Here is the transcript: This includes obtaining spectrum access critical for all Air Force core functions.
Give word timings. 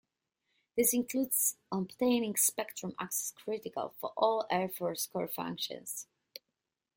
This 0.75 0.95
includes 0.95 1.57
obtaining 1.71 2.35
spectrum 2.35 2.95
access 2.99 3.33
critical 3.37 3.93
for 4.01 4.13
all 4.17 4.47
Air 4.49 4.67
Force 4.67 5.05
core 5.05 5.27
functions. 5.27 6.07